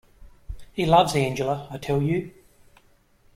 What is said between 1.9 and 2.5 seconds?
you.